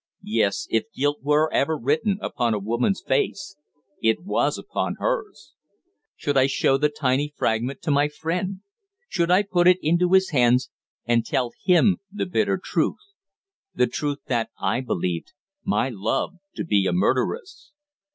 Yes, 0.33 0.65
if 0.71 0.91
guilt 0.93 1.19
were 1.21 1.53
ever 1.53 1.77
written 1.77 2.17
upon 2.23 2.55
a 2.55 2.57
woman's 2.57 3.03
face, 3.05 3.55
it 4.01 4.23
was 4.23 4.57
upon 4.57 4.95
hers. 4.97 5.53
Should 6.15 6.35
I 6.37 6.47
show 6.47 6.77
the 6.79 6.89
tiny 6.89 7.35
fragment 7.37 7.83
to 7.83 7.91
my 7.91 8.07
friend? 8.07 8.61
Should 9.07 9.29
I 9.29 9.43
put 9.43 9.67
it 9.67 9.77
into 9.79 10.13
his 10.13 10.31
hands 10.31 10.71
and 11.05 11.23
tell 11.23 11.51
him 11.65 11.97
the 12.11 12.25
bitter 12.25 12.57
truth 12.57 13.13
the 13.75 13.85
truth 13.85 14.21
that 14.25 14.49
I 14.59 14.81
believed 14.81 15.33
my 15.63 15.89
love 15.89 16.37
to 16.55 16.63
be 16.65 16.87
a 16.87 16.93
murderess? 16.93 17.71